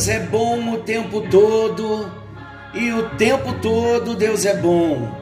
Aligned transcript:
Deus 0.00 0.08
é 0.08 0.20
bom 0.20 0.72
o 0.72 0.78
tempo 0.78 1.20
todo 1.28 2.10
e 2.72 2.90
o 2.90 3.10
tempo 3.18 3.52
todo 3.60 4.14
Deus 4.14 4.46
é 4.46 4.56
bom. 4.56 5.14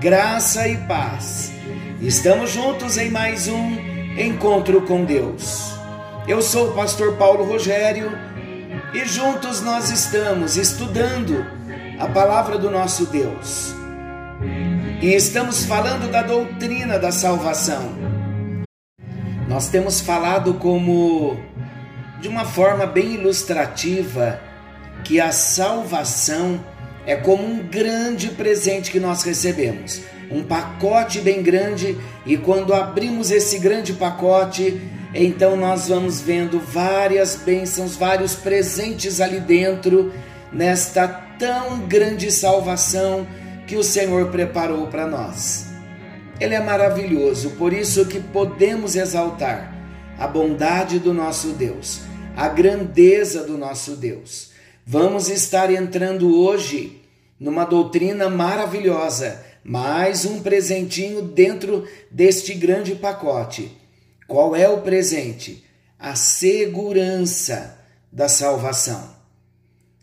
Graça 0.00 0.66
e 0.66 0.74
paz. 0.86 1.52
Estamos 2.00 2.50
juntos 2.50 2.96
em 2.96 3.10
mais 3.10 3.46
um 3.46 3.76
encontro 4.18 4.80
com 4.80 5.04
Deus. 5.04 5.70
Eu 6.26 6.40
sou 6.40 6.70
o 6.70 6.72
pastor 6.72 7.16
Paulo 7.18 7.44
Rogério 7.44 8.10
e 8.94 9.04
juntos 9.04 9.60
nós 9.60 9.90
estamos 9.90 10.56
estudando 10.56 11.44
a 11.98 12.08
palavra 12.08 12.56
do 12.56 12.70
nosso 12.70 13.04
Deus. 13.04 13.74
E 15.02 15.12
estamos 15.12 15.66
falando 15.66 16.10
da 16.10 16.22
doutrina 16.22 16.98
da 16.98 17.12
salvação. 17.12 17.92
Nós 19.46 19.68
temos 19.68 20.00
falado 20.00 20.54
como 20.54 21.36
de 22.20 22.28
uma 22.28 22.44
forma 22.44 22.86
bem 22.86 23.14
ilustrativa 23.14 24.40
que 25.04 25.20
a 25.20 25.30
salvação 25.32 26.60
é 27.06 27.14
como 27.14 27.44
um 27.46 27.58
grande 27.58 28.30
presente 28.30 28.90
que 28.90 28.98
nós 28.98 29.22
recebemos, 29.22 30.02
um 30.30 30.42
pacote 30.42 31.20
bem 31.20 31.42
grande, 31.42 31.96
e 32.24 32.36
quando 32.36 32.74
abrimos 32.74 33.30
esse 33.30 33.58
grande 33.58 33.92
pacote, 33.92 34.80
então 35.14 35.56
nós 35.56 35.88
vamos 35.88 36.20
vendo 36.20 36.58
várias 36.58 37.36
bênçãos, 37.36 37.94
vários 37.94 38.34
presentes 38.34 39.20
ali 39.20 39.38
dentro, 39.38 40.12
nesta 40.52 41.06
tão 41.06 41.80
grande 41.80 42.32
salvação 42.32 43.26
que 43.66 43.76
o 43.76 43.84
Senhor 43.84 44.28
preparou 44.30 44.88
para 44.88 45.06
nós. 45.06 45.66
Ele 46.40 46.54
é 46.54 46.60
maravilhoso, 46.60 47.50
por 47.50 47.72
isso 47.72 48.06
que 48.06 48.18
podemos 48.18 48.96
exaltar 48.96 49.75
a 50.18 50.26
bondade 50.26 50.98
do 50.98 51.12
nosso 51.12 51.48
Deus, 51.48 52.00
a 52.34 52.48
grandeza 52.48 53.44
do 53.44 53.58
nosso 53.58 53.96
Deus. 53.96 54.50
Vamos 54.84 55.28
estar 55.28 55.70
entrando 55.70 56.40
hoje 56.40 57.02
numa 57.38 57.64
doutrina 57.64 58.30
maravilhosa, 58.30 59.44
mais 59.62 60.24
um 60.24 60.40
presentinho 60.40 61.22
dentro 61.22 61.86
deste 62.10 62.54
grande 62.54 62.94
pacote. 62.94 63.76
Qual 64.26 64.56
é 64.56 64.68
o 64.68 64.80
presente? 64.80 65.64
A 65.98 66.14
segurança 66.14 67.78
da 68.10 68.28
salvação. 68.28 69.14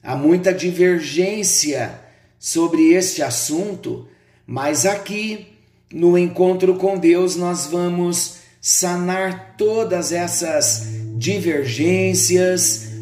Há 0.02 0.16
muita 0.16 0.54
divergência 0.54 2.00
sobre 2.38 2.94
este 2.94 3.24
assunto, 3.24 4.08
mas 4.46 4.86
aqui 4.86 5.48
no 5.92 6.18
encontro 6.18 6.76
com 6.76 6.98
Deus 6.98 7.36
nós 7.36 7.66
vamos 7.68 8.43
sanar 8.66 9.56
todas 9.58 10.14
essas 10.14 10.88
divergências 11.18 12.94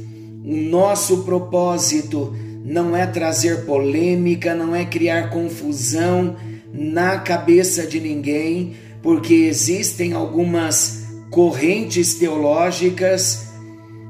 o 0.44 0.58
nosso 0.58 1.20
propósito 1.20 2.36
não 2.66 2.98
é 2.98 3.05
trazer 3.05 3.64
polêmica, 3.64 4.55
não 4.55 4.76
é 4.76 4.83
criar 4.83 5.30
confusão 5.30 6.36
na 6.73 7.20
cabeça 7.20 7.86
de 7.86 7.99
ninguém, 7.99 8.76
porque 9.04 9.36
existem 9.36 10.14
algumas 10.14 11.04
correntes 11.30 12.16
teológicas 12.16 13.52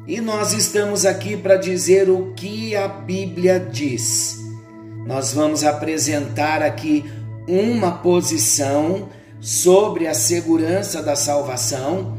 e 0.07 0.21
nós 0.21 0.53
estamos 0.53 1.05
aqui 1.05 1.35
para 1.35 1.57
dizer 1.57 2.09
o 2.09 2.31
que 2.33 2.77
a 2.77 2.87
Bíblia 2.87 3.59
diz. 3.59 4.39
Nós 5.05 5.33
vamos 5.33 5.65
apresentar 5.65 6.61
aqui 6.61 7.03
uma 7.45 7.91
posição 7.91 9.09
sobre 9.41 10.07
a 10.07 10.13
segurança 10.13 11.01
da 11.01 11.15
salvação 11.15 12.15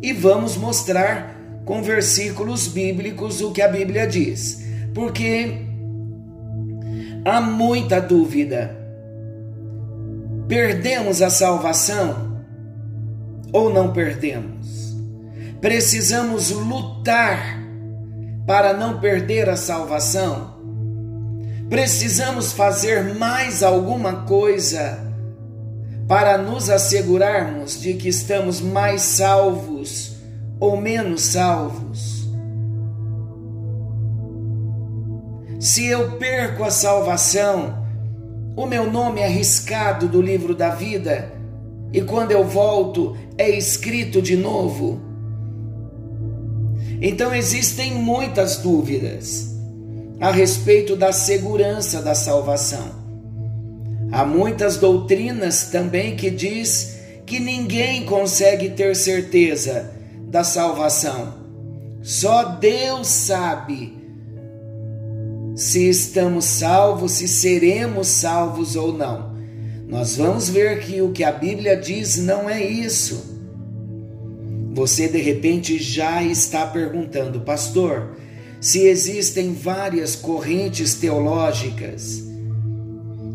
e 0.00 0.10
vamos 0.14 0.56
mostrar 0.56 1.36
com 1.66 1.82
versículos 1.82 2.66
bíblicos 2.66 3.42
o 3.42 3.52
que 3.52 3.60
a 3.60 3.68
Bíblia 3.68 4.06
diz, 4.06 4.64
porque 4.94 5.66
há 7.24 7.40
muita 7.40 8.00
dúvida. 8.00 8.76
Perdemos 10.48 11.22
a 11.22 11.30
salvação 11.30 12.42
ou 13.52 13.72
não 13.72 13.92
perdemos? 13.92 14.96
Precisamos 15.60 16.50
lutar 16.50 17.60
para 18.46 18.72
não 18.72 18.98
perder 18.98 19.48
a 19.48 19.56
salvação? 19.56 20.56
Precisamos 21.68 22.52
fazer 22.52 23.14
mais 23.14 23.62
alguma 23.62 24.24
coisa 24.24 25.11
para 26.06 26.36
nos 26.38 26.68
assegurarmos 26.68 27.80
de 27.80 27.94
que 27.94 28.08
estamos 28.08 28.60
mais 28.60 29.02
salvos 29.02 30.16
ou 30.58 30.76
menos 30.76 31.22
salvos. 31.22 32.28
Se 35.58 35.86
eu 35.86 36.12
perco 36.18 36.64
a 36.64 36.70
salvação, 36.70 37.86
o 38.56 38.66
meu 38.66 38.90
nome 38.90 39.20
é 39.20 39.28
riscado 39.28 40.08
do 40.08 40.20
livro 40.20 40.54
da 40.54 40.70
vida 40.70 41.32
e 41.92 42.00
quando 42.02 42.32
eu 42.32 42.44
volto 42.44 43.16
é 43.38 43.48
escrito 43.48 44.20
de 44.20 44.36
novo. 44.36 45.00
Então 47.00 47.34
existem 47.34 47.94
muitas 47.94 48.58
dúvidas 48.58 49.56
a 50.20 50.30
respeito 50.30 50.94
da 50.94 51.12
segurança 51.12 52.00
da 52.00 52.14
salvação. 52.14 53.01
Há 54.12 54.26
muitas 54.26 54.76
doutrinas 54.76 55.70
também 55.70 56.14
que 56.14 56.30
diz 56.30 56.98
que 57.24 57.40
ninguém 57.40 58.04
consegue 58.04 58.68
ter 58.68 58.94
certeza 58.94 59.90
da 60.28 60.44
salvação. 60.44 61.34
Só 62.02 62.44
Deus 62.56 63.08
sabe 63.08 63.96
se 65.56 65.88
estamos 65.88 66.44
salvos, 66.44 67.12
se 67.12 67.26
seremos 67.26 68.06
salvos 68.08 68.76
ou 68.76 68.92
não. 68.92 69.32
Nós 69.88 70.16
vamos 70.16 70.46
ver 70.46 70.80
que 70.80 71.00
o 71.00 71.12
que 71.12 71.24
a 71.24 71.32
Bíblia 71.32 71.74
diz 71.74 72.18
não 72.18 72.50
é 72.50 72.62
isso. 72.62 73.32
Você 74.74 75.08
de 75.08 75.22
repente 75.22 75.78
já 75.78 76.22
está 76.22 76.66
perguntando, 76.66 77.40
pastor, 77.40 78.16
se 78.60 78.80
existem 78.80 79.54
várias 79.54 80.14
correntes 80.14 80.94
teológicas, 80.94 82.31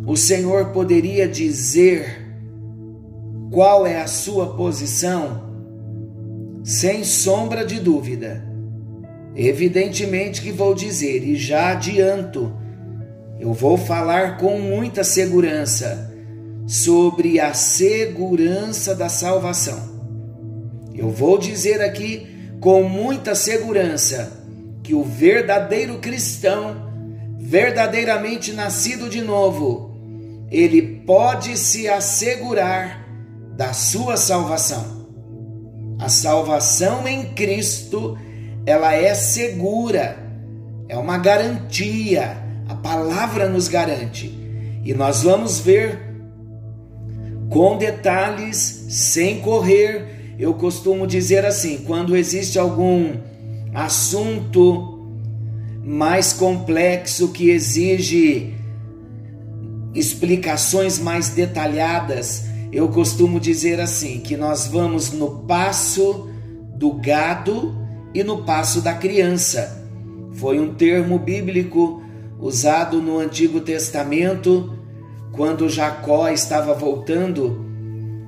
o 0.07 0.17
Senhor 0.17 0.71
poderia 0.71 1.27
dizer 1.27 2.25
qual 3.51 3.85
é 3.85 4.01
a 4.01 4.07
sua 4.07 4.55
posição? 4.55 5.47
sem 6.67 7.05
sombra 7.05 7.65
de 7.65 7.79
dúvida. 7.79 8.43
Evidentemente 9.33 10.41
que 10.41 10.51
vou 10.51 10.75
dizer, 10.75 11.23
e 11.23 11.33
já 11.37 11.69
adianto, 11.69 12.51
eu 13.39 13.53
vou 13.53 13.77
falar 13.77 14.35
com 14.35 14.59
muita 14.59 15.01
segurança 15.01 16.13
sobre 16.67 17.39
a 17.39 17.53
segurança 17.53 18.93
da 18.93 19.07
salvação. 19.07 19.79
Eu 20.93 21.09
vou 21.09 21.37
dizer 21.37 21.81
aqui 21.81 22.27
com 22.59 22.83
muita 22.83 23.33
segurança 23.33 24.43
que 24.83 24.93
o 24.93 25.05
verdadeiro 25.05 25.99
cristão, 25.99 26.85
verdadeiramente 27.39 28.51
nascido 28.51 29.07
de 29.07 29.21
novo, 29.21 29.86
ele 30.49 30.81
pode 31.05 31.57
se 31.57 31.87
assegurar 31.87 33.05
da 33.55 33.73
sua 33.73 34.15
salvação. 34.17 35.07
A 35.99 36.09
salvação 36.09 37.07
em 37.07 37.33
Cristo, 37.33 38.17
ela 38.65 38.93
é 38.93 39.13
segura, 39.13 40.17
é 40.87 40.97
uma 40.97 41.17
garantia. 41.17 42.37
A 42.67 42.75
palavra 42.75 43.49
nos 43.49 43.67
garante. 43.67 44.27
E 44.83 44.93
nós 44.93 45.23
vamos 45.23 45.59
ver 45.59 45.99
com 47.49 47.77
detalhes, 47.77 48.85
sem 48.89 49.39
correr. 49.39 50.35
Eu 50.37 50.53
costumo 50.53 51.07
dizer 51.07 51.45
assim: 51.45 51.79
quando 51.79 52.15
existe 52.15 52.59
algum 52.59 53.15
assunto 53.73 54.93
mais 55.83 56.33
complexo 56.33 57.29
que 57.29 57.49
exige 57.49 58.56
explicações 59.97 60.99
mais 60.99 61.29
detalhadas, 61.29 62.45
eu 62.71 62.87
costumo 62.89 63.39
dizer 63.39 63.79
assim: 63.79 64.19
que 64.19 64.37
nós 64.37 64.67
vamos 64.67 65.11
no 65.11 65.39
passo 65.39 66.29
do 66.75 66.93
gado 66.93 67.75
e 68.13 68.23
no 68.23 68.43
passo 68.43 68.81
da 68.81 68.93
criança. 68.93 69.85
Foi 70.33 70.59
um 70.59 70.75
termo 70.75 71.17
bíblico 71.17 72.03
usado 72.39 73.01
no 73.01 73.17
Antigo 73.17 73.59
Testamento 73.59 74.73
quando 75.31 75.69
Jacó 75.69 76.29
estava 76.29 76.73
voltando 76.73 77.65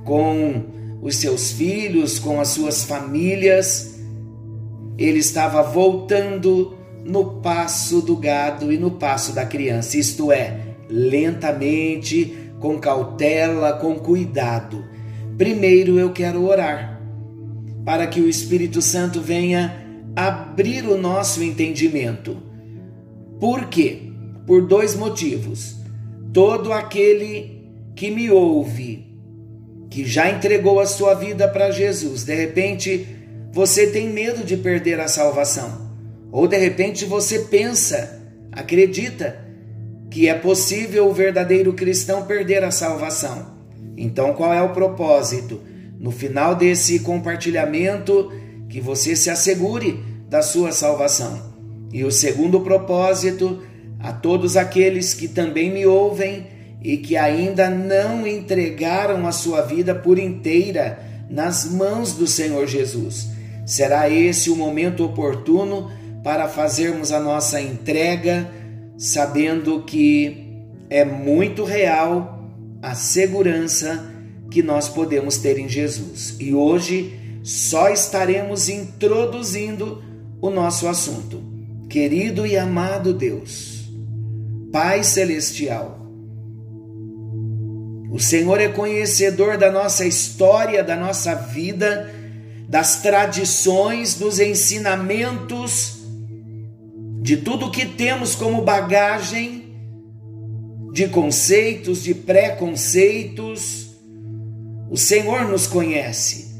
com 0.04 0.64
os 1.00 1.16
seus 1.16 1.52
filhos, 1.52 2.18
com 2.18 2.40
as 2.40 2.48
suas 2.48 2.84
famílias. 2.84 3.98
Ele 4.98 5.18
estava 5.18 5.62
voltando 5.62 6.76
no 7.04 7.40
passo 7.40 8.02
do 8.02 8.16
gado 8.16 8.72
e 8.72 8.78
no 8.78 8.92
passo 8.92 9.32
da 9.32 9.46
criança, 9.46 9.96
isto 9.96 10.30
é, 10.30 10.69
lentamente, 10.90 12.50
com 12.58 12.78
cautela, 12.78 13.72
com 13.74 13.94
cuidado. 13.94 14.84
Primeiro 15.38 15.98
eu 15.98 16.12
quero 16.12 16.44
orar 16.44 17.00
para 17.84 18.06
que 18.06 18.20
o 18.20 18.28
Espírito 18.28 18.82
Santo 18.82 19.20
venha 19.20 19.86
abrir 20.14 20.84
o 20.86 20.98
nosso 20.98 21.42
entendimento. 21.42 22.36
Por 23.38 23.66
quê? 23.68 24.12
Por 24.46 24.66
dois 24.66 24.94
motivos. 24.94 25.76
Todo 26.32 26.72
aquele 26.72 27.60
que 27.96 28.10
me 28.10 28.30
ouve, 28.30 29.06
que 29.88 30.04
já 30.04 30.30
entregou 30.30 30.78
a 30.78 30.86
sua 30.86 31.14
vida 31.14 31.48
para 31.48 31.70
Jesus, 31.70 32.24
de 32.24 32.34
repente 32.34 33.06
você 33.52 33.88
tem 33.88 34.08
medo 34.08 34.44
de 34.44 34.56
perder 34.56 35.00
a 35.00 35.08
salvação. 35.08 35.90
Ou 36.30 36.46
de 36.46 36.56
repente 36.56 37.04
você 37.04 37.40
pensa, 37.40 38.22
acredita 38.52 39.49
que 40.10 40.28
é 40.28 40.34
possível 40.34 41.08
o 41.08 41.14
verdadeiro 41.14 41.72
cristão 41.72 42.24
perder 42.24 42.64
a 42.64 42.70
salvação. 42.70 43.46
Então, 43.96 44.34
qual 44.34 44.52
é 44.52 44.60
o 44.60 44.72
propósito? 44.72 45.60
No 45.98 46.10
final 46.10 46.54
desse 46.54 47.00
compartilhamento, 47.00 48.32
que 48.68 48.80
você 48.80 49.14
se 49.14 49.30
assegure 49.30 50.02
da 50.28 50.42
sua 50.42 50.72
salvação. 50.72 51.50
E 51.92 52.04
o 52.04 52.10
segundo 52.10 52.60
propósito, 52.60 53.62
a 53.98 54.12
todos 54.12 54.56
aqueles 54.56 55.12
que 55.12 55.28
também 55.28 55.70
me 55.70 55.86
ouvem 55.86 56.46
e 56.82 56.96
que 56.96 57.16
ainda 57.16 57.68
não 57.68 58.26
entregaram 58.26 59.26
a 59.26 59.32
sua 59.32 59.60
vida 59.62 59.94
por 59.94 60.18
inteira 60.18 60.98
nas 61.28 61.70
mãos 61.70 62.14
do 62.14 62.26
Senhor 62.26 62.66
Jesus. 62.66 63.28
Será 63.66 64.08
esse 64.08 64.50
o 64.50 64.56
momento 64.56 65.04
oportuno 65.04 65.90
para 66.24 66.48
fazermos 66.48 67.12
a 67.12 67.20
nossa 67.20 67.60
entrega, 67.60 68.48
sabendo 69.00 69.82
que 69.84 70.46
é 70.90 71.06
muito 71.06 71.64
real 71.64 72.38
a 72.82 72.94
segurança 72.94 74.04
que 74.50 74.62
nós 74.62 74.90
podemos 74.90 75.38
ter 75.38 75.58
em 75.58 75.66
Jesus. 75.66 76.36
E 76.38 76.52
hoje 76.52 77.18
só 77.42 77.88
estaremos 77.88 78.68
introduzindo 78.68 80.04
o 80.38 80.50
nosso 80.50 80.86
assunto. 80.86 81.42
Querido 81.88 82.46
e 82.46 82.58
amado 82.58 83.14
Deus, 83.14 83.90
Pai 84.70 85.02
Celestial, 85.02 85.98
o 88.12 88.18
Senhor 88.18 88.60
é 88.60 88.68
conhecedor 88.68 89.56
da 89.56 89.72
nossa 89.72 90.04
história, 90.04 90.84
da 90.84 90.96
nossa 90.96 91.34
vida, 91.34 92.12
das 92.68 93.00
tradições, 93.00 94.14
dos 94.14 94.38
ensinamentos, 94.38 95.99
de 97.20 97.36
tudo 97.36 97.70
que 97.70 97.84
temos 97.84 98.34
como 98.34 98.62
bagagem, 98.62 99.76
de 100.92 101.08
conceitos, 101.08 102.02
de 102.02 102.14
preconceitos. 102.14 103.94
O 104.90 104.96
Senhor 104.96 105.46
nos 105.46 105.66
conhece. 105.66 106.50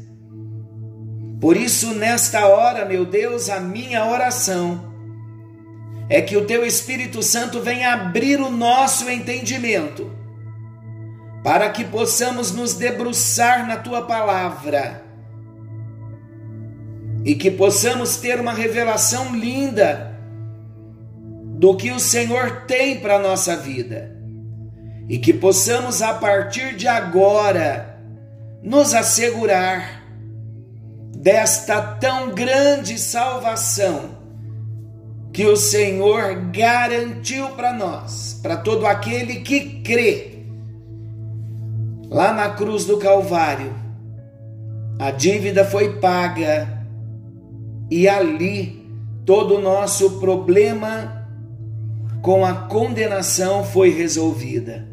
Por 1.39 1.57
isso, 1.57 1.95
nesta 1.95 2.45
hora, 2.45 2.85
meu 2.85 3.03
Deus, 3.03 3.49
a 3.49 3.59
minha 3.59 4.05
oração 4.05 4.93
é 6.07 6.21
que 6.21 6.37
o 6.37 6.45
Teu 6.45 6.63
Espírito 6.63 7.23
Santo 7.23 7.59
venha 7.59 7.93
abrir 7.93 8.39
o 8.39 8.51
nosso 8.51 9.09
entendimento 9.09 10.11
para 11.43 11.69
que 11.71 11.83
possamos 11.83 12.51
nos 12.51 12.75
debruçar 12.75 13.65
na 13.67 13.77
tua 13.77 14.03
palavra 14.03 15.03
e 17.25 17.33
que 17.33 17.49
possamos 17.49 18.17
ter 18.17 18.39
uma 18.39 18.53
revelação 18.53 19.35
linda 19.35 20.10
do 21.61 21.75
que 21.75 21.91
o 21.91 21.99
Senhor 21.99 22.63
tem 22.65 22.99
para 22.99 23.17
a 23.17 23.19
nossa 23.19 23.55
vida. 23.55 24.17
E 25.07 25.19
que 25.19 25.31
possamos 25.31 26.01
a 26.01 26.11
partir 26.11 26.75
de 26.75 26.87
agora 26.87 27.99
nos 28.63 28.95
assegurar 28.95 30.01
desta 31.15 31.79
tão 31.79 32.31
grande 32.33 32.97
salvação 32.97 34.17
que 35.31 35.45
o 35.45 35.55
Senhor 35.55 36.33
garantiu 36.51 37.49
para 37.49 37.71
nós, 37.73 38.39
para 38.41 38.57
todo 38.57 38.87
aquele 38.87 39.41
que 39.41 39.83
crê. 39.83 40.39
Lá 42.09 42.33
na 42.33 42.49
cruz 42.49 42.85
do 42.85 42.97
Calvário, 42.97 43.71
a 44.97 45.11
dívida 45.11 45.63
foi 45.63 45.99
paga 45.99 46.87
e 47.87 48.09
ali 48.09 48.83
todo 49.27 49.57
o 49.57 49.61
nosso 49.61 50.19
problema 50.19 51.20
com 52.21 52.45
a 52.45 52.53
condenação 52.53 53.63
foi 53.63 53.89
resolvida. 53.89 54.87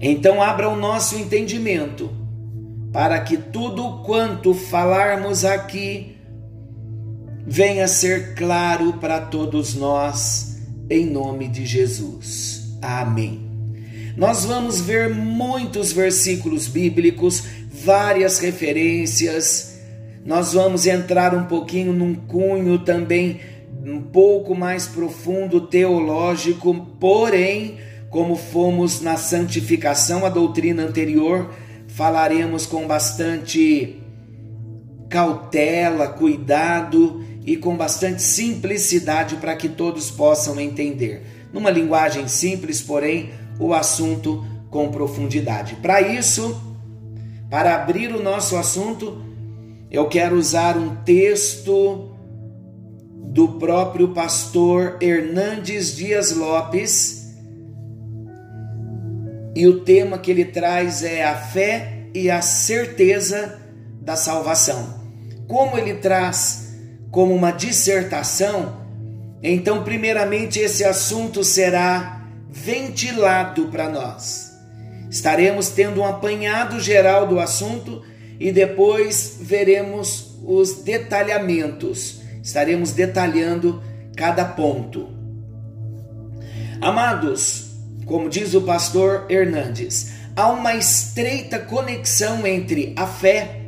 Então 0.00 0.42
abra 0.42 0.68
o 0.68 0.76
nosso 0.76 1.16
entendimento 1.16 2.10
para 2.92 3.20
que 3.20 3.36
tudo 3.36 4.02
quanto 4.04 4.52
falarmos 4.52 5.44
aqui 5.44 6.16
venha 7.46 7.88
ser 7.88 8.34
claro 8.34 8.94
para 8.94 9.20
todos 9.20 9.74
nós, 9.74 10.60
em 10.90 11.06
nome 11.06 11.48
de 11.48 11.64
Jesus. 11.64 12.76
Amém 12.82 13.52
nós 14.16 14.44
vamos 14.44 14.80
ver 14.80 15.08
muitos 15.08 15.92
versículos 15.92 16.68
bíblicos, 16.68 17.44
várias 17.72 18.38
referências. 18.38 19.80
Nós 20.24 20.52
vamos 20.52 20.86
entrar 20.86 21.34
um 21.34 21.44
pouquinho 21.44 21.92
num 21.92 22.14
cunho 22.14 22.78
também 22.78 23.40
um 23.84 24.00
pouco 24.00 24.54
mais 24.54 24.86
profundo 24.86 25.60
teológico, 25.62 26.74
porém, 27.00 27.78
como 28.10 28.36
fomos 28.36 29.00
na 29.00 29.16
santificação, 29.16 30.24
a 30.24 30.28
doutrina 30.28 30.82
anterior, 30.82 31.50
falaremos 31.88 32.64
com 32.64 32.86
bastante 32.86 34.00
cautela, 35.08 36.08
cuidado 36.08 37.24
e 37.44 37.56
com 37.56 37.76
bastante 37.76 38.22
simplicidade 38.22 39.36
para 39.36 39.56
que 39.56 39.68
todos 39.68 40.10
possam 40.10 40.60
entender. 40.60 41.22
Numa 41.52 41.70
linguagem 41.70 42.28
simples, 42.28 42.80
porém 42.80 43.30
o 43.58 43.74
assunto 43.74 44.44
com 44.70 44.90
profundidade. 44.90 45.74
Para 45.76 46.00
isso, 46.00 46.60
para 47.50 47.74
abrir 47.74 48.14
o 48.14 48.22
nosso 48.22 48.56
assunto, 48.56 49.22
eu 49.90 50.08
quero 50.08 50.36
usar 50.36 50.78
um 50.78 50.96
texto 51.04 52.11
do 53.32 53.48
próprio 53.58 54.08
pastor 54.08 54.98
Hernandes 55.00 55.96
Dias 55.96 56.36
Lopes. 56.36 57.32
E 59.56 59.66
o 59.66 59.80
tema 59.80 60.18
que 60.18 60.30
ele 60.30 60.44
traz 60.44 61.02
é 61.02 61.24
a 61.24 61.34
fé 61.34 62.08
e 62.14 62.30
a 62.30 62.42
certeza 62.42 63.58
da 64.02 64.16
salvação. 64.16 65.00
Como 65.48 65.78
ele 65.78 65.94
traz 65.94 66.76
como 67.10 67.34
uma 67.34 67.50
dissertação, 67.50 68.82
então, 69.42 69.82
primeiramente, 69.82 70.58
esse 70.58 70.84
assunto 70.84 71.42
será 71.42 72.26
ventilado 72.50 73.68
para 73.68 73.88
nós. 73.88 74.52
Estaremos 75.10 75.70
tendo 75.70 76.00
um 76.00 76.04
apanhado 76.06 76.78
geral 76.80 77.26
do 77.26 77.40
assunto 77.40 78.02
e 78.38 78.52
depois 78.52 79.38
veremos 79.40 80.38
os 80.44 80.82
detalhamentos. 80.82 82.21
Estaremos 82.42 82.92
detalhando 82.92 83.82
cada 84.16 84.44
ponto. 84.44 85.08
Amados, 86.80 87.70
como 88.04 88.28
diz 88.28 88.54
o 88.54 88.62
pastor 88.62 89.26
Hernandes, 89.30 90.12
há 90.34 90.48
uma 90.48 90.74
estreita 90.74 91.58
conexão 91.58 92.46
entre 92.46 92.92
a 92.96 93.06
fé, 93.06 93.60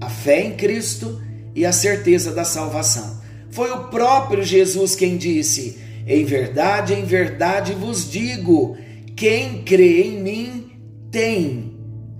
a 0.00 0.10
fé 0.10 0.42
em 0.42 0.56
Cristo 0.56 1.22
e 1.54 1.64
a 1.64 1.72
certeza 1.72 2.32
da 2.32 2.44
salvação. 2.44 3.20
Foi 3.50 3.70
o 3.70 3.84
próprio 3.84 4.42
Jesus 4.42 4.96
quem 4.96 5.16
disse: 5.16 5.78
em 6.06 6.24
verdade, 6.24 6.94
em 6.94 7.04
verdade 7.04 7.74
vos 7.74 8.10
digo: 8.10 8.76
quem 9.14 9.62
crê 9.62 10.02
em 10.02 10.22
mim 10.22 10.72
tem 11.10 11.76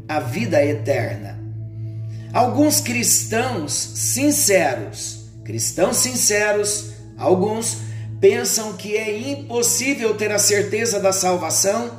a 0.06 0.20
vida 0.20 0.64
eterna. 0.64 1.38
Alguns 2.32 2.80
cristãos 2.80 3.72
sinceros, 3.72 5.17
cristãos 5.48 5.96
sinceros, 5.96 6.90
alguns 7.16 7.78
pensam 8.20 8.74
que 8.74 8.98
é 8.98 9.18
impossível 9.30 10.14
ter 10.14 10.30
a 10.30 10.38
certeza 10.38 11.00
da 11.00 11.10
salvação 11.10 11.90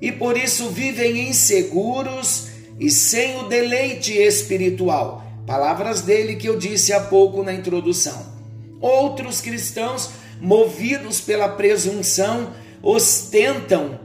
e 0.00 0.12
por 0.12 0.36
isso 0.38 0.68
vivem 0.68 1.28
inseguros 1.28 2.50
e 2.78 2.88
sem 2.92 3.40
o 3.40 3.48
deleite 3.48 4.12
espiritual. 4.12 5.24
Palavras 5.44 6.02
dele 6.02 6.36
que 6.36 6.48
eu 6.48 6.56
disse 6.56 6.92
há 6.92 7.00
pouco 7.00 7.42
na 7.42 7.52
introdução. 7.52 8.32
Outros 8.80 9.40
cristãos 9.40 10.10
movidos 10.40 11.20
pela 11.20 11.48
presunção, 11.48 12.52
ostentam 12.80 13.98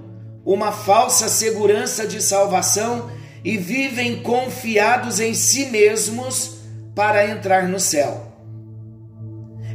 uma 0.43 0.71
falsa 0.71 1.29
segurança 1.29 2.07
de 2.07 2.23
salvação 2.23 3.11
e 3.43 3.55
vivem 3.55 4.23
confiados 4.23 5.19
em 5.19 5.35
si 5.35 5.67
mesmos 5.67 6.57
para 6.95 7.29
entrar 7.29 7.67
no 7.67 7.79
céu. 7.79 8.28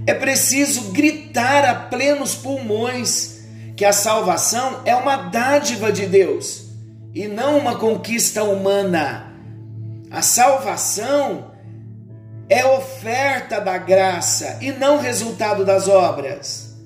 É 0.06 0.12
preciso 0.12 0.92
gritar 0.92 1.64
a 1.64 1.74
plenos 1.74 2.34
pulmões 2.34 3.40
que 3.76 3.84
a 3.84 3.92
salvação 3.92 4.82
é 4.84 4.94
uma 4.94 5.16
dádiva 5.16 5.90
de 5.90 6.06
Deus 6.06 6.66
e 7.14 7.26
não 7.26 7.58
uma 7.58 7.76
conquista 7.76 8.44
humana. 8.44 9.32
A 10.10 10.20
salvação 10.20 11.52
é 12.48 12.64
oferta 12.66 13.60
da 13.60 13.78
graça 13.78 14.58
e 14.60 14.72
não 14.72 14.98
resultado 14.98 15.64
das 15.64 15.88
obras. 15.88 16.76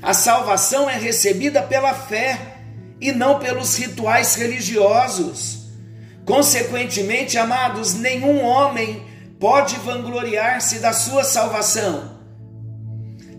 A 0.00 0.14
salvação 0.14 0.88
é 0.88 0.96
recebida 0.96 1.62
pela 1.62 1.94
fé 1.94 2.56
e 3.00 3.12
não 3.12 3.38
pelos 3.38 3.76
rituais 3.76 4.34
religiosos. 4.34 5.68
Consequentemente, 6.24 7.36
amados, 7.36 7.94
nenhum 7.94 8.44
homem 8.44 9.04
pode 9.38 9.76
vangloriar-se 9.76 10.78
da 10.78 10.92
sua 10.92 11.22
salvação. 11.22 12.11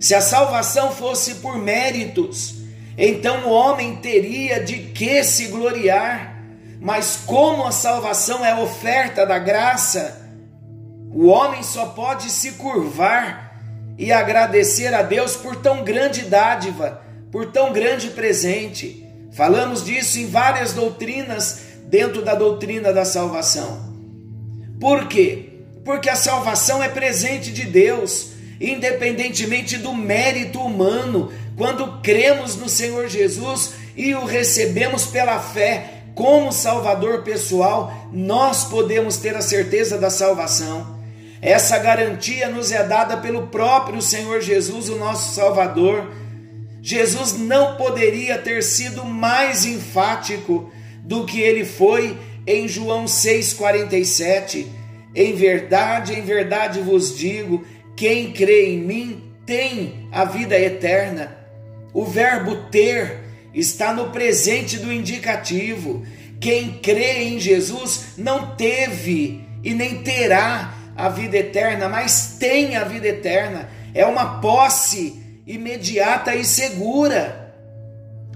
Se 0.04 0.14
a 0.14 0.20
salvação 0.20 0.92
fosse 0.92 1.36
por 1.36 1.58
méritos, 1.58 2.56
então 2.98 3.46
o 3.46 3.50
homem 3.50 3.96
teria 3.96 4.62
de 4.62 4.78
que 4.90 5.24
se 5.24 5.48
gloriar. 5.48 6.44
Mas 6.82 7.22
como 7.26 7.64
a 7.64 7.72
salvação 7.72 8.46
é 8.46 8.54
oferta 8.54 9.26
da 9.26 9.40
graça, 9.40 10.30
o 11.10 11.28
homem 11.28 11.64
só 11.64 11.86
pode 11.86 12.30
se 12.32 12.52
curvar 12.52 13.58
e 13.98 14.12
agradecer 14.12 14.94
a 14.94 15.04
Deus 15.04 15.38
por 15.38 15.56
tão 15.56 15.86
grande 15.86 16.24
dádiva, 16.24 17.02
por 17.32 17.54
tão 17.54 17.72
grande 17.72 18.10
presente. 18.10 19.08
Falamos 19.32 19.86
disso 19.86 20.20
em 20.20 20.28
várias 20.28 20.74
doutrinas 20.74 21.62
dentro 21.86 22.22
da 22.22 22.36
doutrina 22.36 22.92
da 22.92 23.06
salvação. 23.06 23.94
Por 24.82 25.08
quê? 25.08 25.62
Porque 25.86 26.10
a 26.10 26.18
salvação 26.18 26.84
é 26.84 26.90
presente 26.90 27.54
de 27.54 27.64
Deus, 27.64 28.33
independentemente 28.60 29.78
do 29.78 29.94
mérito 29.94 30.60
humano. 30.60 31.32
Quando 31.58 32.02
cremos 32.02 32.56
no 32.56 32.68
Senhor 32.70 33.08
Jesus 33.08 33.74
e 33.96 34.14
o 34.16 34.26
recebemos 34.26 35.06
pela 35.06 35.40
fé 35.40 36.02
como 36.16 36.52
Salvador 36.52 37.24
pessoal, 37.24 38.10
nós 38.12 38.66
podemos 38.66 39.18
ter 39.18 39.36
a 39.36 39.42
certeza 39.42 39.98
da 39.98 40.10
salvação. 40.10 41.00
Essa 41.42 41.78
garantia 41.78 42.50
nos 42.50 42.72
é 42.72 42.84
dada 42.84 43.18
pelo 43.18 43.48
próprio 43.48 44.02
Senhor 44.02 44.42
Jesus, 44.42 44.88
o 44.90 44.96
nosso 44.96 45.36
Salvador. 45.36 46.10
Jesus 46.82 47.38
não 47.38 47.76
poderia 47.76 48.38
ter 48.38 48.64
sido 48.64 49.04
mais 49.04 49.66
enfático 49.66 50.72
do 51.04 51.26
que 51.26 51.42
ele 51.42 51.66
foi 51.66 52.18
em 52.48 52.68
João 52.68 53.06
6,47. 53.06 54.68
Em 55.16 55.34
verdade, 55.34 56.14
em 56.14 56.22
verdade 56.22 56.80
vos 56.80 57.18
digo: 57.18 57.66
quem 57.96 58.32
crê 58.32 58.74
em 58.74 58.80
mim 58.80 59.34
tem 59.46 60.10
a 60.12 60.26
vida 60.26 60.58
eterna. 60.58 61.36
O 61.94 62.06
verbo 62.06 62.56
ter 62.70 63.20
está 63.54 63.94
no 63.94 64.10
presente 64.10 64.78
do 64.78 64.92
indicativo. 64.92 66.04
Quem 66.40 66.80
crê 66.80 67.24
em 67.24 67.40
Jesus 67.40 68.16
não 68.18 68.56
teve 68.56 69.46
e 69.64 69.74
nem 69.74 70.02
terá 70.04 70.74
a 70.96 71.10
vida 71.10 71.38
eterna, 71.38 71.88
mas 71.88 72.36
tem 72.40 72.76
a 72.76 72.84
vida 72.84 73.08
eterna. 73.08 73.70
É 73.94 74.06
uma 74.06 74.40
posse 74.42 75.22
imediata 75.46 76.36
e 76.36 76.44
segura. 76.44 77.54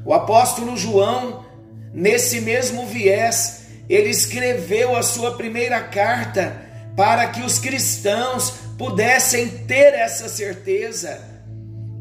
O 0.05 0.13
apóstolo 0.13 0.77
João, 0.77 1.45
nesse 1.93 2.41
mesmo 2.41 2.85
viés, 2.85 3.67
ele 3.89 4.09
escreveu 4.09 4.95
a 4.95 5.03
sua 5.03 5.35
primeira 5.35 5.81
carta 5.81 6.61
para 6.95 7.27
que 7.27 7.41
os 7.41 7.59
cristãos 7.59 8.66
pudessem 8.77 9.47
ter 9.47 9.93
essa 9.93 10.29
certeza. 10.29 11.19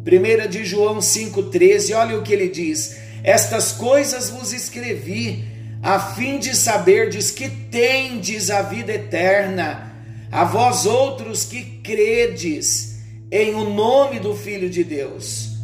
1 0.07 0.49
de 0.49 0.65
João 0.65 0.99
5,13, 0.99 1.97
olha 1.97 2.19
o 2.19 2.23
que 2.23 2.33
ele 2.33 2.49
diz: 2.49 2.97
Estas 3.25 3.73
coisas 3.73 4.31
vos 4.31 4.53
escrevi, 4.53 5.45
a 5.83 5.99
fim 5.99 6.39
de 6.39 6.55
saberdes 6.55 7.31
que 7.31 7.49
tendes 7.49 8.51
a 8.51 8.63
vida 8.63 8.93
eterna 8.93 9.87
a 10.31 10.45
vós 10.45 10.87
outros 10.87 11.45
que 11.45 11.81
credes 11.83 13.01
em 13.31 13.55
o 13.55 13.71
nome 13.71 14.21
do 14.21 14.35
Filho 14.35 14.69
de 14.69 14.85
Deus. 14.85 15.57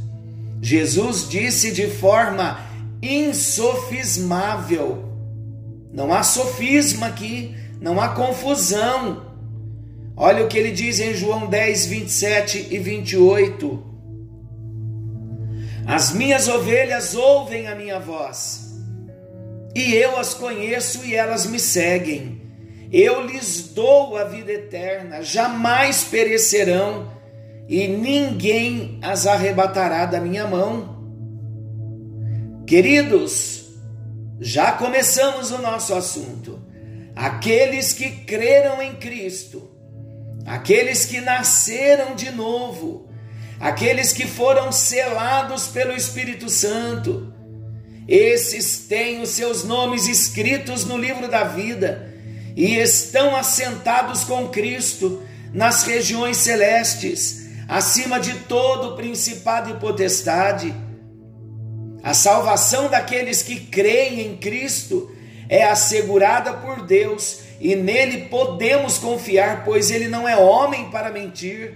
Jesus 0.60 1.28
disse 1.28 1.72
de 1.72 1.88
forma 1.88 2.60
insofismável, 3.02 5.04
não 5.92 6.12
há 6.12 6.22
sofisma 6.22 7.08
aqui, 7.08 7.56
não 7.80 8.00
há 8.00 8.10
confusão. 8.10 9.31
Olha 10.16 10.44
o 10.44 10.48
que 10.48 10.58
ele 10.58 10.70
diz 10.70 11.00
em 11.00 11.14
João 11.14 11.46
10, 11.46 11.86
27 11.86 12.68
e 12.70 12.78
28. 12.78 13.92
As 15.86 16.12
minhas 16.12 16.48
ovelhas 16.48 17.14
ouvem 17.14 17.66
a 17.66 17.74
minha 17.74 17.98
voz, 17.98 18.78
e 19.74 19.94
eu 19.94 20.16
as 20.16 20.34
conheço 20.34 21.04
e 21.04 21.14
elas 21.14 21.46
me 21.46 21.58
seguem. 21.58 22.40
Eu 22.92 23.26
lhes 23.26 23.70
dou 23.74 24.16
a 24.16 24.24
vida 24.24 24.52
eterna, 24.52 25.22
jamais 25.22 26.04
perecerão, 26.04 27.10
e 27.66 27.88
ninguém 27.88 28.98
as 29.02 29.26
arrebatará 29.26 30.04
da 30.04 30.20
minha 30.20 30.46
mão. 30.46 31.02
Queridos, 32.66 33.72
já 34.38 34.72
começamos 34.72 35.50
o 35.50 35.58
nosso 35.58 35.94
assunto. 35.94 36.60
Aqueles 37.16 37.92
que 37.92 38.10
creram 38.10 38.82
em 38.82 38.94
Cristo, 38.94 39.71
aqueles 40.46 41.06
que 41.06 41.20
nasceram 41.20 42.14
de 42.14 42.30
novo, 42.30 43.08
aqueles 43.60 44.12
que 44.12 44.26
foram 44.26 44.72
selados 44.72 45.68
pelo 45.68 45.92
Espírito 45.92 46.48
Santo, 46.48 47.32
esses 48.08 48.86
têm 48.88 49.20
os 49.20 49.30
seus 49.30 49.64
nomes 49.64 50.08
escritos 50.08 50.84
no 50.84 50.96
livro 50.96 51.28
da 51.28 51.44
vida 51.44 52.12
e 52.56 52.76
estão 52.76 53.36
assentados 53.36 54.24
com 54.24 54.48
Cristo 54.48 55.22
nas 55.52 55.84
regiões 55.84 56.36
celestes, 56.38 57.46
acima 57.68 58.18
de 58.18 58.34
todo 58.40 58.96
principado 58.96 59.70
e 59.70 59.74
potestade. 59.74 60.74
A 62.02 62.14
salvação 62.14 62.88
daqueles 62.88 63.42
que 63.42 63.60
creem 63.60 64.20
em 64.26 64.36
Cristo 64.36 65.14
é 65.48 65.64
assegurada 65.64 66.54
por 66.54 66.84
Deus 66.84 67.40
e 67.62 67.76
nele 67.76 68.26
podemos 68.28 68.98
confiar, 68.98 69.64
pois 69.64 69.90
ele 69.90 70.08
não 70.08 70.28
é 70.28 70.36
homem 70.36 70.90
para 70.90 71.10
mentir. 71.10 71.74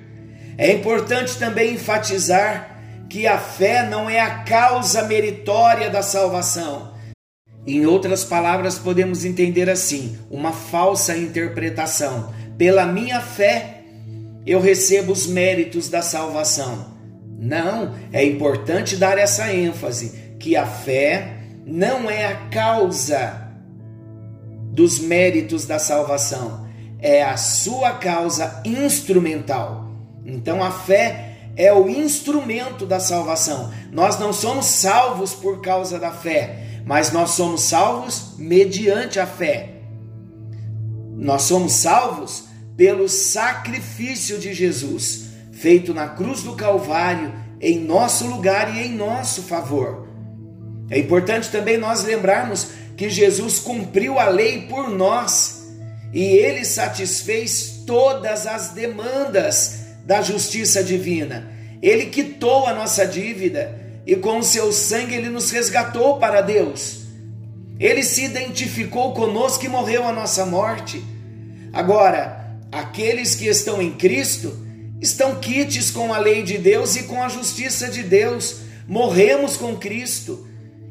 É 0.58 0.72
importante 0.72 1.38
também 1.38 1.74
enfatizar 1.74 2.78
que 3.08 3.26
a 3.26 3.38
fé 3.38 3.88
não 3.88 4.10
é 4.10 4.20
a 4.20 4.42
causa 4.42 5.04
meritória 5.04 5.88
da 5.88 6.02
salvação 6.02 6.96
em 7.66 7.84
outras 7.84 8.22
palavras, 8.22 8.78
podemos 8.78 9.24
entender 9.24 9.68
assim: 9.68 10.16
uma 10.30 10.52
falsa 10.52 11.16
interpretação. 11.16 12.32
Pela 12.56 12.86
minha 12.86 13.20
fé, 13.20 13.82
eu 14.46 14.60
recebo 14.60 15.12
os 15.12 15.26
méritos 15.26 15.88
da 15.88 16.00
salvação. 16.00 16.94
Não, 17.38 17.94
é 18.12 18.24
importante 18.24 18.96
dar 18.96 19.18
essa 19.18 19.52
ênfase 19.52 20.36
que 20.38 20.56
a 20.56 20.64
fé 20.64 21.38
não 21.66 22.08
é 22.08 22.24
a 22.24 22.36
causa 22.48 23.45
dos 24.76 24.99
méritos 24.99 25.64
da 25.64 25.78
salvação, 25.78 26.68
é 27.00 27.23
a 27.23 27.38
sua 27.38 27.92
causa 27.92 28.61
instrumental. 28.62 29.90
Então 30.25 30.62
a 30.62 30.71
fé 30.71 31.38
é 31.56 31.73
o 31.73 31.88
instrumento 31.88 32.85
da 32.85 33.00
salvação. 33.00 33.73
Nós 33.90 34.18
não 34.18 34.35
somos 34.35 34.66
salvos 34.66 35.33
por 35.33 35.62
causa 35.62 35.99
da 35.99 36.11
fé, 36.11 36.83
mas 36.85 37.11
nós 37.11 37.30
somos 37.30 37.62
salvos 37.62 38.35
mediante 38.37 39.18
a 39.18 39.26
fé. 39.26 39.80
Nós 41.16 41.42
somos 41.42 41.73
salvos 41.73 42.45
pelo 42.76 43.09
sacrifício 43.09 44.38
de 44.38 44.52
Jesus, 44.52 45.30
feito 45.52 45.95
na 45.95 46.09
cruz 46.09 46.42
do 46.42 46.52
Calvário, 46.52 47.33
em 47.62 47.80
nosso 47.80 48.26
lugar 48.26 48.76
e 48.76 48.88
em 48.88 48.95
nosso 48.95 49.42
favor. 49.45 50.06
É 50.90 50.99
importante 50.99 51.50
também 51.50 51.78
nós 51.78 52.04
lembrarmos 52.04 52.68
que 52.96 53.10
Jesus 53.10 53.58
cumpriu 53.58 54.18
a 54.18 54.28
lei 54.28 54.62
por 54.62 54.88
nós 54.88 55.66
e 56.12 56.22
ele 56.22 56.64
satisfez 56.64 57.82
todas 57.86 58.46
as 58.46 58.70
demandas 58.70 59.80
da 60.04 60.22
justiça 60.22 60.82
divina. 60.82 61.50
Ele 61.82 62.06
quitou 62.06 62.66
a 62.66 62.72
nossa 62.72 63.06
dívida 63.06 63.78
e 64.06 64.16
com 64.16 64.38
o 64.38 64.42
seu 64.42 64.72
sangue 64.72 65.14
ele 65.14 65.28
nos 65.28 65.50
resgatou 65.50 66.18
para 66.18 66.40
Deus. 66.40 67.00
Ele 67.78 68.02
se 68.02 68.24
identificou 68.24 69.12
conosco 69.12 69.64
e 69.64 69.68
morreu 69.68 70.06
a 70.06 70.12
nossa 70.12 70.46
morte. 70.46 71.04
Agora, 71.72 72.56
aqueles 72.72 73.34
que 73.34 73.46
estão 73.46 73.82
em 73.82 73.92
Cristo 73.92 74.56
estão 75.00 75.34
quites 75.36 75.90
com 75.90 76.14
a 76.14 76.18
lei 76.18 76.42
de 76.42 76.56
Deus 76.56 76.96
e 76.96 77.02
com 77.02 77.22
a 77.22 77.28
justiça 77.28 77.88
de 77.88 78.02
Deus. 78.02 78.60
Morremos 78.88 79.56
com 79.58 79.76
Cristo 79.76 80.46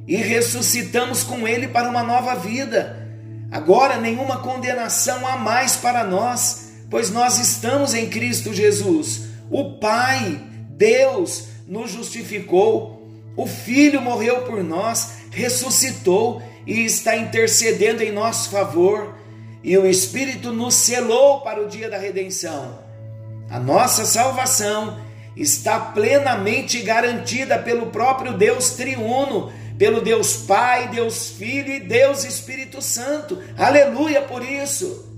e 0.07 0.15
ressuscitamos 0.15 1.23
com 1.23 1.47
Ele 1.47 1.67
para 1.67 1.89
uma 1.89 2.03
nova 2.03 2.35
vida. 2.35 3.07
Agora, 3.51 3.97
nenhuma 3.97 4.39
condenação 4.39 5.25
há 5.25 5.37
mais 5.37 5.75
para 5.75 6.03
nós, 6.03 6.71
pois 6.89 7.09
nós 7.09 7.39
estamos 7.39 7.93
em 7.93 8.09
Cristo 8.09 8.53
Jesus. 8.53 9.23
O 9.49 9.79
Pai, 9.79 10.41
Deus, 10.69 11.47
nos 11.67 11.91
justificou 11.91 12.95
o 13.35 13.45
Filho 13.45 14.01
morreu 14.01 14.43
por 14.43 14.63
nós, 14.63 15.17
ressuscitou 15.29 16.41
e 16.65 16.85
está 16.85 17.17
intercedendo 17.17 18.01
em 18.01 18.11
nosso 18.11 18.49
favor, 18.49 19.13
e 19.63 19.77
o 19.77 19.85
Espírito 19.85 20.53
nos 20.53 20.75
selou 20.75 21.41
para 21.41 21.61
o 21.61 21.67
dia 21.67 21.89
da 21.89 21.97
redenção. 21.97 22.79
A 23.49 23.59
nossa 23.59 24.05
salvação 24.05 24.99
está 25.35 25.79
plenamente 25.79 26.81
garantida 26.81 27.59
pelo 27.59 27.87
próprio 27.87 28.33
Deus 28.33 28.71
triuno, 28.71 29.51
pelo 29.77 30.01
Deus 30.01 30.37
Pai, 30.37 30.89
Deus 30.89 31.29
Filho 31.29 31.73
e 31.73 31.79
Deus 31.79 32.23
Espírito 32.23 32.81
Santo. 32.81 33.41
Aleluia 33.57 34.21
por 34.21 34.43
isso. 34.43 35.13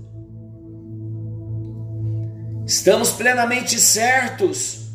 Estamos 2.66 3.10
plenamente 3.10 3.80
certos 3.80 4.88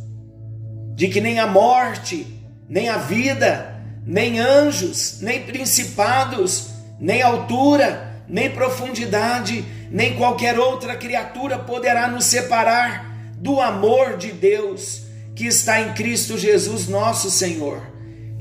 de 0.96 1.08
que 1.08 1.20
nem 1.20 1.40
a 1.40 1.48
morte, 1.48 2.28
nem 2.70 2.90
a 2.90 2.98
vida, 2.98 3.82
nem 4.06 4.40
anjos, 4.40 5.20
nem 5.22 5.42
principados, 5.42 6.68
nem 7.00 7.22
altura, 7.22 8.24
nem 8.28 8.50
profundidade, 8.50 9.66
nem 9.90 10.16
qualquer 10.16 10.60
outra 10.60 10.96
criatura 10.96 11.58
poderá 11.58 12.08
nos 12.08 12.26
separar 12.26 13.12
do 13.38 13.60
amor 13.60 14.18
de 14.18 14.32
Deus 14.32 15.04
que 15.36 15.46
está 15.48 15.82
em 15.82 15.94
Cristo 15.94 16.38
Jesus, 16.38 16.88
nosso 16.88 17.32
Senhor. 17.32 17.93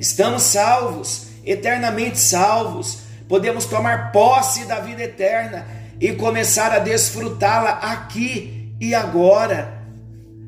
Estamos 0.02 0.42
salvos, 0.42 1.28
eternamente 1.46 2.18
salvos, 2.18 3.02
podemos 3.28 3.66
tomar 3.66 4.10
posse 4.10 4.64
da 4.64 4.80
vida 4.80 5.04
eterna 5.04 5.64
e 6.00 6.12
começar 6.12 6.72
a 6.72 6.80
desfrutá-la 6.80 7.70
aqui 7.74 8.74
e 8.80 8.96
agora. 8.96 9.80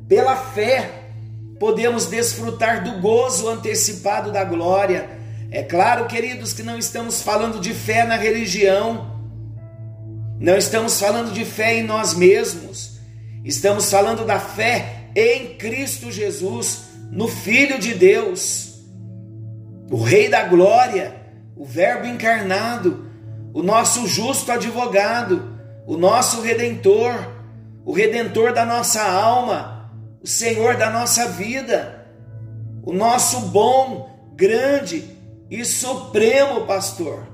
Pela 0.08 0.34
fé, 0.34 1.04
podemos 1.60 2.06
desfrutar 2.06 2.82
do 2.82 3.00
gozo 3.00 3.48
antecipado 3.48 4.32
da 4.32 4.42
glória. 4.42 5.08
É 5.52 5.62
claro, 5.62 6.06
queridos, 6.06 6.52
que 6.52 6.64
não 6.64 6.76
estamos 6.76 7.22
falando 7.22 7.60
de 7.60 7.72
fé 7.72 8.02
na 8.02 8.16
religião, 8.16 9.22
não 10.40 10.56
estamos 10.56 10.98
falando 10.98 11.32
de 11.32 11.44
fé 11.44 11.76
em 11.76 11.84
nós 11.84 12.12
mesmos, 12.12 12.98
estamos 13.44 13.88
falando 13.88 14.26
da 14.26 14.40
fé 14.40 15.10
em 15.14 15.54
Cristo 15.54 16.10
Jesus, 16.10 16.86
no 17.12 17.28
Filho 17.28 17.78
de 17.78 17.94
Deus, 17.94 18.73
o 19.90 20.02
Rei 20.02 20.28
da 20.28 20.44
Glória, 20.44 21.14
o 21.56 21.64
Verbo 21.64 22.06
encarnado, 22.06 23.06
o 23.52 23.62
nosso 23.62 24.06
justo 24.06 24.50
advogado, 24.50 25.54
o 25.86 25.96
nosso 25.96 26.40
redentor, 26.40 27.14
o 27.84 27.92
redentor 27.92 28.52
da 28.52 28.64
nossa 28.64 29.02
alma, 29.02 29.90
o 30.22 30.26
Senhor 30.26 30.76
da 30.76 30.90
nossa 30.90 31.28
vida, 31.28 32.06
o 32.82 32.92
nosso 32.92 33.40
bom, 33.48 34.32
grande 34.34 35.04
e 35.50 35.64
supremo 35.64 36.66
pastor. 36.66 37.28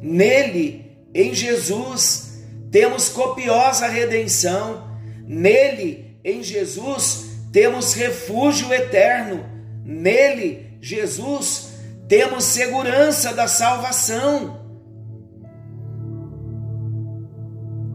Nele, 0.00 0.96
em 1.14 1.34
Jesus, 1.34 2.42
temos 2.70 3.08
copiosa 3.08 3.86
redenção, 3.86 4.88
nele 5.26 6.18
em 6.24 6.42
Jesus 6.42 7.28
temos 7.52 7.94
refúgio 7.94 8.72
eterno. 8.72 9.44
Nele, 9.84 10.67
Jesus, 10.80 11.70
temos 12.08 12.44
segurança 12.44 13.32
da 13.32 13.46
salvação. 13.46 14.66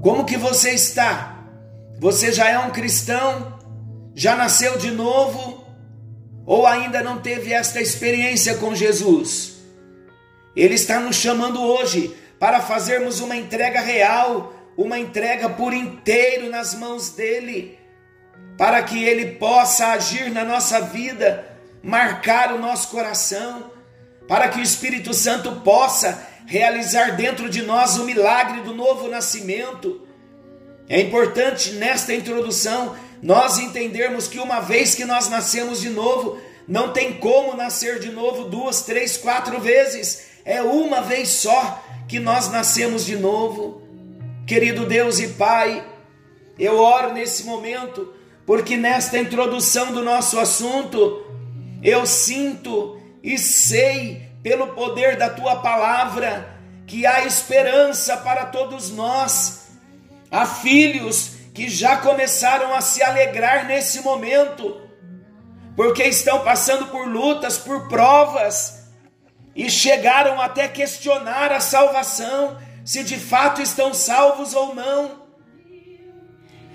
Como 0.01 0.25
que 0.25 0.37
você 0.37 0.71
está? 0.71 1.45
Você 1.99 2.31
já 2.31 2.49
é 2.49 2.59
um 2.59 2.71
cristão? 2.71 3.59
Já 4.13 4.35
nasceu 4.35 4.77
de 4.77 4.91
novo? 4.91 5.65
Ou 6.45 6.67
ainda 6.67 7.01
não 7.01 7.21
teve 7.21 7.53
esta 7.53 7.81
experiência 7.81 8.55
com 8.55 8.75
Jesus? 8.75 9.53
Ele 10.55 10.75
está 10.75 10.99
nos 10.99 11.15
chamando 11.15 11.61
hoje 11.61 12.15
para 12.37 12.59
fazermos 12.59 13.21
uma 13.21 13.35
entrega 13.35 13.79
real, 13.79 14.53
uma 14.77 14.99
entrega 14.99 15.49
por 15.49 15.73
inteiro 15.73 16.49
nas 16.49 16.75
mãos 16.75 17.09
dele 17.11 17.83
para 18.57 18.81
que 18.83 19.03
Ele 19.03 19.33
possa 19.33 19.87
agir 19.87 20.29
na 20.31 20.43
nossa 20.43 20.81
vida, 20.81 21.45
marcar 21.83 22.53
o 22.53 22.59
nosso 22.59 22.87
coração, 22.87 23.71
para 24.27 24.47
que 24.47 24.57
o 24.57 24.63
Espírito 24.63 25.13
Santo 25.13 25.51
possa 25.57 26.25
realizar 26.47 27.17
dentro 27.17 27.49
de 27.49 27.61
nós 27.61 27.97
o 27.97 28.05
milagre 28.05 28.61
do 28.61 28.73
novo 28.73 29.09
nascimento. 29.09 30.07
É 30.87 31.01
importante 31.01 31.71
nesta 31.73 32.13
introdução 32.13 32.95
nós 33.21 33.57
entendermos 33.57 34.27
que 34.27 34.39
uma 34.39 34.61
vez 34.61 34.95
que 34.95 35.05
nós 35.05 35.29
nascemos 35.29 35.81
de 35.81 35.89
novo, 35.89 36.39
não 36.67 36.93
tem 36.93 37.13
como 37.13 37.55
nascer 37.55 37.99
de 37.99 38.11
novo 38.11 38.45
duas, 38.45 38.83
três, 38.83 39.17
quatro 39.17 39.59
vezes. 39.59 40.27
É 40.45 40.61
uma 40.61 41.01
vez 41.01 41.29
só 41.29 41.83
que 42.07 42.19
nós 42.19 42.49
nascemos 42.49 43.05
de 43.05 43.17
novo. 43.17 43.81
Querido 44.45 44.85
Deus 44.85 45.19
e 45.19 45.29
Pai, 45.29 45.85
eu 46.57 46.77
oro 46.79 47.13
nesse 47.13 47.43
momento 47.43 48.13
porque 48.45 48.75
nesta 48.75 49.17
introdução 49.17 49.93
do 49.93 50.03
nosso 50.03 50.37
assunto, 50.37 51.22
eu 51.83 52.05
sinto 52.05 52.97
e 53.21 53.37
sei, 53.37 54.29
pelo 54.41 54.67
poder 54.69 55.17
da 55.17 55.29
tua 55.29 55.57
palavra, 55.57 56.57
que 56.87 57.05
há 57.05 57.25
esperança 57.25 58.15
para 58.17 58.45
todos 58.45 58.89
nós. 58.89 59.67
Há 60.31 60.45
filhos 60.45 61.35
que 61.53 61.69
já 61.69 61.97
começaram 61.97 62.73
a 62.73 62.79
se 62.79 63.03
alegrar 63.03 63.67
nesse 63.67 63.99
momento, 63.99 64.81
porque 65.75 66.03
estão 66.03 66.39
passando 66.39 66.87
por 66.87 67.07
lutas, 67.07 67.57
por 67.57 67.87
provas, 67.89 68.87
e 69.55 69.69
chegaram 69.69 70.41
até 70.41 70.67
questionar 70.67 71.51
a 71.51 71.59
salvação, 71.59 72.57
se 72.85 73.03
de 73.03 73.19
fato 73.19 73.61
estão 73.61 73.93
salvos 73.93 74.53
ou 74.53 74.73
não. 74.73 75.23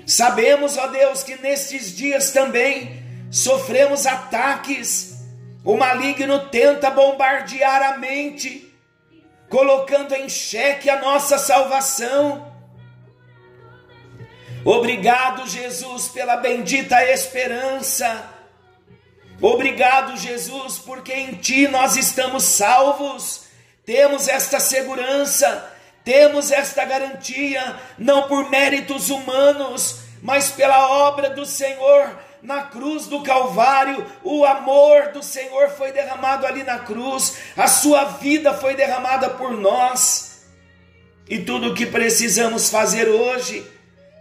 Sabemos, 0.07 0.77
ó 0.77 0.87
Deus, 0.87 1.23
que 1.23 1.37
nestes 1.37 1.95
dias 1.97 2.31
também 2.31 3.08
sofremos 3.31 4.07
ataques. 4.07 5.19
O 5.65 5.77
maligno 5.77 6.49
tenta 6.49 6.91
bombardear 6.91 7.83
a 7.83 7.99
mente, 7.99 8.73
colocando 9.49 10.15
em 10.15 10.29
xeque 10.29 10.89
a 10.89 11.01
nossa 11.01 11.39
salvação. 11.39 12.53
Obrigado, 14.65 15.49
Jesus, 15.49 16.09
pela 16.09 16.37
bendita 16.37 17.05
esperança. 17.05 18.31
Obrigado, 19.41 20.17
Jesus, 20.17 20.79
porque 20.79 21.13
em 21.13 21.35
Ti 21.35 21.69
nós 21.69 21.97
estamos 21.97 22.45
salvos, 22.45 23.45
temos 23.85 24.27
esta 24.27 24.59
segurança 24.59 25.77
temos 26.09 26.51
esta 26.51 26.87
garantia 26.87 27.77
não 27.99 28.29
por 28.29 28.49
méritos 28.49 29.11
humanos, 29.11 29.99
mas 30.23 30.51
pela 30.51 30.89
obra 30.89 31.29
do 31.29 31.45
Senhor 31.45 32.19
na 32.43 32.63
cruz 32.63 33.07
do 33.07 33.23
Calvário, 33.23 34.05
o 34.23 34.45
amor 34.45 35.13
do 35.13 35.23
Senhor 35.23 35.71
foi 35.71 35.93
derramado 35.93 36.47
ali 36.47 36.63
na 36.63 36.79
cruz, 36.79 37.37
a 37.57 37.67
sua 37.67 38.05
vida 38.05 38.55
foi 38.55 38.75
derramada 38.75 39.31
por 39.31 39.53
nós. 39.53 40.47
E 41.29 41.39
tudo 41.39 41.71
o 41.71 41.75
que 41.75 41.85
precisamos 41.85 42.71
fazer 42.71 43.09
hoje 43.09 43.65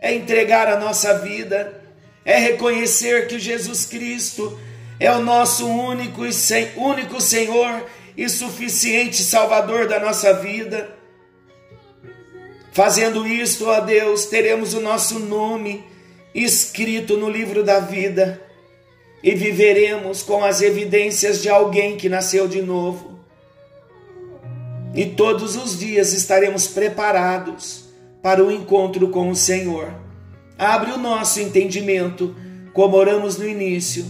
é 0.01 0.13
entregar 0.13 0.67
a 0.67 0.79
nossa 0.79 1.19
vida, 1.19 1.81
é 2.25 2.37
reconhecer 2.37 3.27
que 3.27 3.39
Jesus 3.39 3.85
Cristo 3.85 4.59
é 4.99 5.11
o 5.11 5.21
nosso 5.21 5.67
único 5.67 6.25
e 6.25 6.33
sem, 6.33 6.71
único 6.75 7.21
Senhor 7.21 7.85
e 8.15 8.27
suficiente 8.27 9.21
Salvador 9.21 9.87
da 9.87 9.99
nossa 9.99 10.33
vida. 10.33 10.89
Fazendo 12.73 13.25
isto, 13.25 13.67
ó 13.67 13.79
Deus, 13.79 14.25
teremos 14.25 14.73
o 14.73 14.81
nosso 14.81 15.19
nome 15.19 15.85
escrito 16.43 17.17
no 17.17 17.27
livro 17.27 17.63
da 17.63 17.79
vida 17.79 18.39
e 19.23 19.33
viveremos 19.33 20.21
com 20.21 20.43
as 20.43 20.61
evidências 20.61 21.41
de 21.41 21.49
alguém 21.49 21.97
que 21.97 22.07
nasceu 22.07 22.47
de 22.47 22.61
novo. 22.61 23.19
E 24.93 25.05
todos 25.05 25.55
os 25.55 25.79
dias 25.79 26.13
estaremos 26.13 26.67
preparados 26.67 27.85
para 28.21 28.43
o 28.43 28.51
encontro 28.51 29.09
com 29.09 29.29
o 29.29 29.35
Senhor. 29.35 29.91
Abre 30.57 30.91
o 30.91 30.97
nosso 30.97 31.39
entendimento, 31.39 32.35
como 32.71 32.95
oramos 32.95 33.37
no 33.37 33.47
início, 33.47 34.05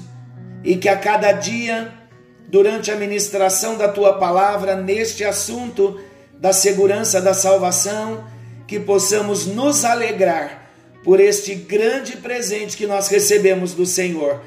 e 0.63 0.75
que 0.75 0.89
a 0.89 0.97
cada 0.97 1.31
dia, 1.31 1.93
durante 2.49 2.91
a 2.91 2.95
ministração 2.95 3.77
da 3.77 3.87
tua 3.87 4.17
palavra 4.17 4.75
neste 4.75 5.23
assunto 5.23 5.99
da 6.37 6.51
segurança 6.51 7.21
da 7.21 7.33
salvação, 7.33 8.25
que 8.67 8.79
possamos 8.79 9.45
nos 9.45 9.85
alegrar 9.85 10.66
por 11.07 11.21
este 11.21 11.55
grande 11.55 12.17
presente 12.17 12.75
que 12.75 12.85
nós 12.85 13.07
recebemos 13.07 13.73
do 13.73 13.85
Senhor, 13.85 14.41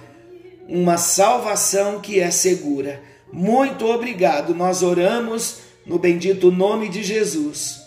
uma 0.69 0.99
salvação 0.99 2.01
que 2.01 2.21
é 2.21 2.31
segura. 2.31 3.01
Muito 3.33 3.87
obrigado. 3.87 4.55
Nós 4.55 4.83
oramos 4.83 5.61
no 5.87 5.99
bendito 5.99 6.51
nome 6.51 6.91
de 6.91 7.03
Jesus. 7.03 7.81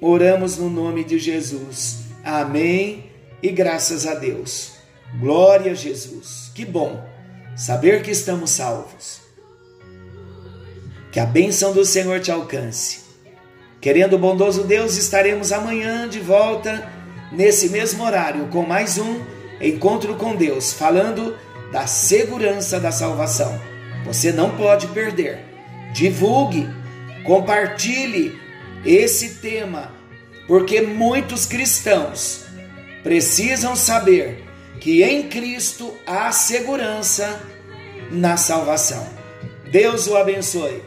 Oramos 0.00 0.56
no 0.56 0.70
nome 0.70 1.04
de 1.04 1.18
Jesus. 1.18 2.04
Amém. 2.24 3.04
E 3.42 3.50
graças 3.50 4.06
a 4.06 4.14
Deus. 4.14 4.72
Glória 5.20 5.72
a 5.72 5.74
Jesus. 5.74 6.50
Que 6.54 6.64
bom 6.64 6.98
saber 7.54 8.02
que 8.02 8.10
estamos 8.10 8.48
salvos. 8.48 9.20
Que 11.12 11.20
a 11.20 11.26
bênção 11.26 11.74
do 11.74 11.84
Senhor 11.84 12.18
te 12.20 12.32
alcance 12.32 13.04
Querendo 13.86 14.16
o 14.16 14.18
bondoso 14.18 14.64
Deus, 14.64 14.96
estaremos 14.96 15.52
amanhã 15.52 16.08
de 16.08 16.18
volta 16.18 16.90
nesse 17.32 17.68
mesmo 17.68 18.04
horário 18.04 18.48
com 18.48 18.62
mais 18.62 18.98
um 18.98 19.20
Encontro 19.60 20.16
com 20.16 20.36
Deus, 20.36 20.72
falando 20.72 21.36
da 21.72 21.86
segurança 21.86 22.78
da 22.78 22.92
salvação. 22.92 23.58
Você 24.04 24.30
não 24.30 24.56
pode 24.56 24.86
perder. 24.88 25.40
Divulgue, 25.92 26.68
compartilhe 27.24 28.38
esse 28.84 29.36
tema, 29.36 29.92
porque 30.46 30.82
muitos 30.82 31.46
cristãos 31.46 32.44
precisam 33.02 33.74
saber 33.74 34.44
que 34.78 35.02
em 35.02 35.28
Cristo 35.28 35.94
há 36.06 36.30
segurança 36.30 37.40
na 38.10 38.36
salvação. 38.36 39.08
Deus 39.70 40.06
o 40.06 40.16
abençoe. 40.16 40.82